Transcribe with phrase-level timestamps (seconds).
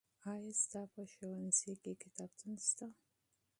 [0.33, 2.87] آیا ستا په ښوونځي کې کتابتون شته؟